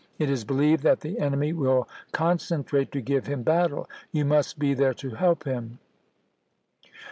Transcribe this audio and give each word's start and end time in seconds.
It 0.17 0.31
is 0.31 0.43
believed 0.43 0.81
that 0.81 1.01
the 1.01 1.19
enemy 1.19 1.53
will 1.53 1.87
concentrate 2.11 2.91
to 2.93 3.01
give 3.01 3.27
him 3.27 3.41
Ibid., 3.41 3.45
638. 3.45 3.45
battle. 3.45 3.89
You 4.11 4.25
must 4.25 4.57
be 4.57 4.73
there 4.73 4.95
to 4.95 5.11
help 5.11 5.43
him." 5.43 5.77